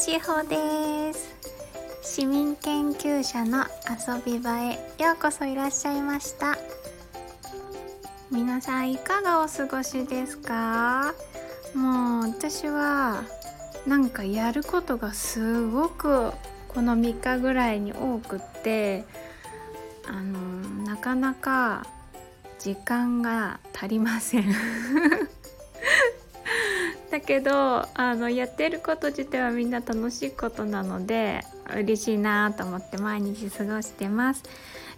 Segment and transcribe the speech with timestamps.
[0.00, 1.36] しほです。
[2.00, 6.56] 市民研究者の遊び場へようこそいらっしゃいました。
[8.30, 11.12] 皆さんいかがお過ごしですか？
[11.74, 13.24] もう私は
[13.86, 16.32] なんかやることがすごく
[16.68, 19.04] この3日ぐらいに多くって
[20.06, 20.38] あの
[20.82, 21.84] なかなか
[22.58, 24.44] 時間が足りません。
[27.10, 31.44] だけどあのやってること自体はみんな楽しいことなので
[31.76, 34.42] 嬉しいなと思って毎日過ごしてます。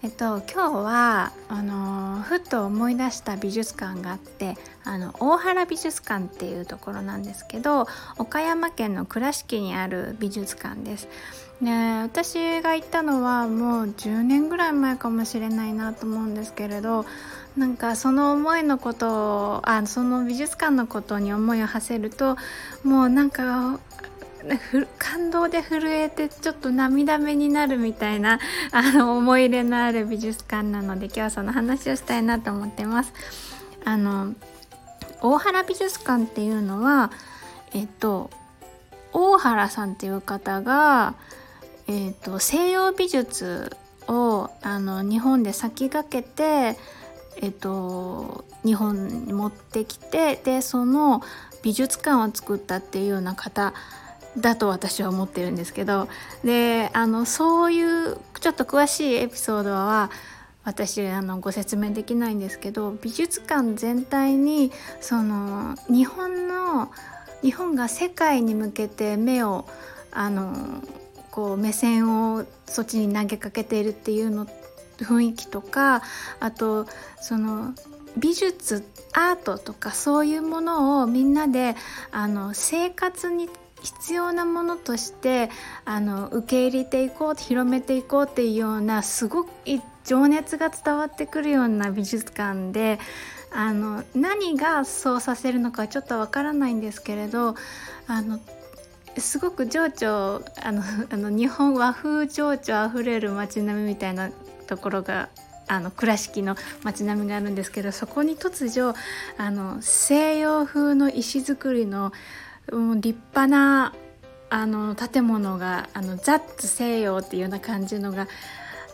[0.05, 7.87] えっと、今日はあのふと思い出した美術館があってあの大原美術館っていうところなんですけど
[8.19, 11.09] 岡山県の倉敷にある美術館です。
[11.61, 17.07] ね、私が行ったのはもう10年ぐらい前かもしれないなと思うんですけれど
[17.57, 22.37] なんかその思いのことをあその美術館のことに思いを馳せると
[22.83, 23.79] もうなんか
[24.99, 28.39] 感動で震えてちょっと涙目になるみたいな
[28.73, 33.13] あの思い入れのある美術館なので今日はその話をしたいなと思ってます。
[33.85, 34.35] あの
[35.21, 37.11] 大原美術館っていうのは
[37.73, 38.31] えっと
[39.13, 41.15] 大原さんっていう方が、
[41.87, 43.77] えっと、西洋美術
[44.09, 46.79] をあの日本で先駆けて
[47.37, 51.23] えっと、日本に持ってきてでその
[51.63, 53.73] 美術館を作ったっていうような方
[54.39, 56.09] だと私は思ってるんですけど
[56.45, 60.11] であのそういうちょっと詳しいエピソードは
[60.65, 66.91] 私あのご説明できないんですけど美術館全体にその日本の
[67.43, 69.67] 日本が世界に向けて目を
[70.13, 70.83] あの
[71.31, 74.47] こう目線をそっちに投げかけているっていうの
[74.99, 76.03] 雰囲気とか
[76.39, 76.87] あと
[77.21, 77.75] その
[78.17, 81.75] 美術アートとかそういうものをみんなで
[82.13, 83.49] あの生活に
[83.83, 85.51] 必要なものとして
[85.85, 89.51] あの受け入れていこう広めていこうっていうようなすごく
[90.05, 92.99] 情熱が伝わってくるような美術館で
[93.51, 97.55] あの何がそうさせるのかちょっとわからないんですけれど
[98.07, 98.41] あの
[99.19, 104.31] すごく情緒あの あの日本和風情緒あふれる街並みみたいな
[104.67, 105.29] ところが
[105.69, 108.95] あの倉敷の街並みがあるんですけどそこに突如
[109.39, 112.13] あの西洋風の石造りの
[112.71, 113.95] もう立派な
[114.51, 118.29] あの建物があのザッツ西洋っていうような感じのが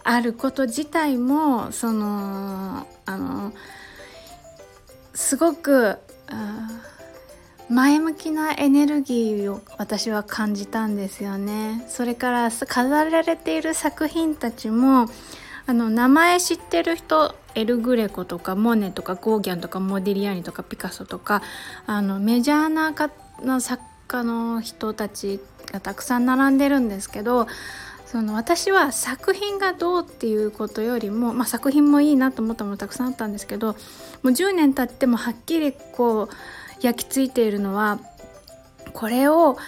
[0.05, 3.53] あること自体もそのあの
[5.15, 5.99] すごく
[7.69, 11.85] 前向きなエネルギーを私は感じたんですよね。
[11.89, 15.07] それから飾られている作品たちも
[15.67, 21.43] あの名前知ってる人エル・グレコとかモネとかゴーギャンとかモディリアーニとかピカソとか
[21.87, 23.11] あのメジャーなか
[23.43, 25.41] の作家の人たち
[25.73, 27.47] がたくさん並んでるんですけど
[28.07, 36.29] その私は作品がどうっていうことよりも、まあ、作品もいいなと思ったものたくさんあったんですけどもう10年経ってもはっきりこう
[36.81, 38.01] 焼き付いているのは
[38.95, 39.59] これを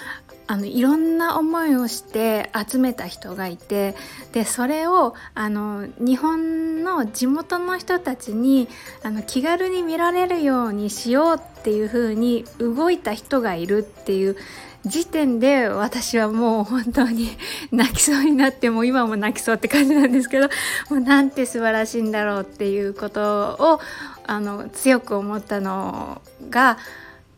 [0.51, 3.95] あのいろんな思いをして集めた人がいて
[4.33, 8.67] でそれをあの日本の地元の人たちに
[9.05, 14.37] あの気軽に見られるようにしようっていう風に動いた人がいるっていう
[14.85, 17.29] 時点で私はもう本当に
[17.71, 20.49] 泣きそうになってもう今も泣きそうって感じなんですけど
[20.89, 23.81] もうなんて素晴らしいんだろうっていうことを
[24.27, 26.77] あの強く思ったのが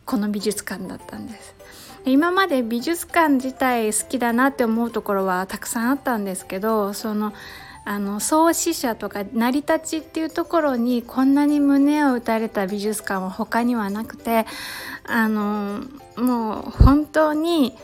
[0.03, 1.53] この美術館だったんです。
[2.05, 7.33] 今まで美術館自体好きだなって思うところはたくさんあったんですけどその
[7.85, 14.45] あの創始者とか成り立ちっていうところにこんなに胸を打たれた美術館は他にはなくて
[15.03, 15.81] あの
[16.15, 17.75] もう本当に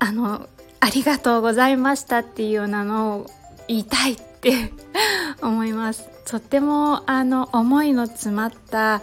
[0.00, 0.48] あの
[0.80, 3.30] ありがとうございましたっていうようなのを
[3.68, 4.72] 言いたいって
[5.40, 6.08] 思います。
[6.26, 9.00] とってもあの思いの詰まった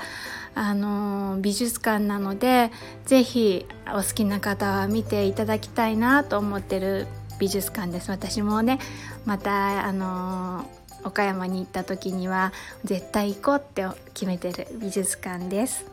[0.59, 2.69] あの美術館なので
[3.05, 7.07] 是非お好きな方は見ていただきたいなと思ってる
[7.39, 8.77] 美術館です私もね
[9.25, 10.69] またあの
[11.05, 12.51] 岡山に行った時には
[12.83, 15.85] 絶対行こうって決めてる美術館です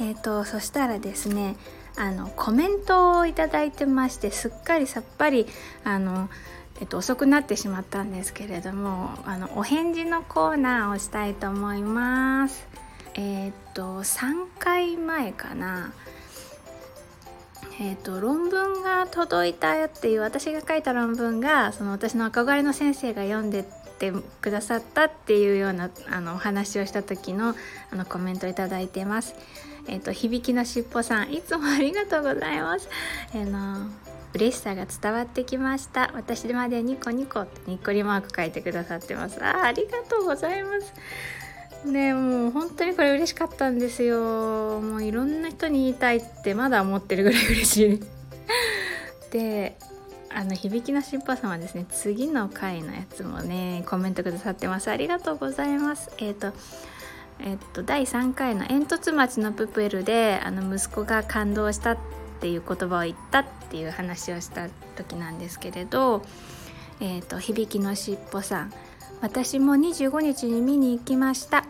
[0.00, 1.56] えーと、そしたらですね
[1.96, 5.46] あのコメントを頂いてましてすっかりさっぱり
[5.82, 6.28] あの
[6.78, 12.83] えっと、遅くなってしまったんですけれどもあのお返事のコーナーをしたいと思います。
[13.14, 15.92] えっ、と3回前かな
[17.80, 23.64] えーと、論文が届いたよっていう私が書いた論文がその私の憧れの先生が読んでっ
[23.98, 27.56] てくださったっていうようなあのお話をした時の
[27.90, 29.34] あのコメントいただいてます。
[29.88, 32.88] えっ、ー、と響きのしっぽさんいつもありがとうございます。
[33.34, 33.88] あの
[34.34, 40.92] 嬉しさが伝わってきました私までニコニコってニッコリマーク書いてくださってますあありがとうございます
[41.84, 44.80] ねもう本当にこれ嬉しかったんですよ。
[44.80, 48.00] もういろんな人に言いたいってまだ思ってるぐらい嬉しい。
[49.30, 49.76] で
[50.30, 51.86] あの響きのしっぽさんはですね。
[51.90, 54.90] 次の回のやつもねコメントくださってます。
[54.90, 56.10] ありがとうございます。
[56.18, 56.52] えっ、ー、と
[57.40, 61.98] えっと、第3回の煙突町のプペルであの息子が感動したっ
[62.40, 66.22] ていう言葉を言ったっていう話をした時なんですけれど、
[67.00, 68.72] えーと、響きのしっぽさん。
[69.24, 71.64] 私も25日に見に行きました。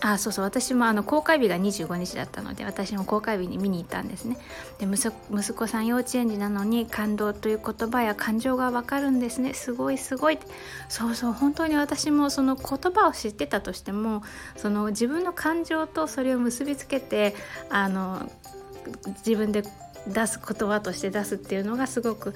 [0.00, 4.36] あそうそう私もあの公開日が25日だったので私も公開日に見に行ったんですね。
[4.80, 9.54] で息子さん幼稚園児なのに感動という言葉や感情がわかるんですね。
[9.54, 10.40] すごいすごい。
[10.88, 14.24] そうそう本当に私もその言葉を知ってたとしても
[14.56, 17.36] その自分の感情とそれを結びつけて
[17.70, 18.28] あの
[19.24, 19.62] 自分で
[20.08, 22.34] 出す言葉として出すっていうのがすごく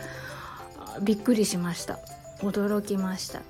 [1.03, 1.99] びっくりしました。
[2.43, 3.41] 驚きました。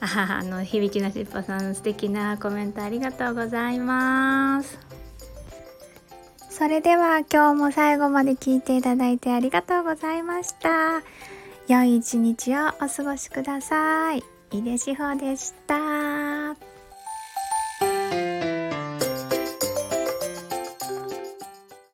[0.00, 4.78] あの響きのしっぽさん素敵なコメントありがとうございます。
[6.50, 11.02] それでは今日も最後まで聞いていただいてありがとうございました。
[11.68, 14.24] 良い一日をお過ごしください。
[14.50, 16.27] 井出志保でした。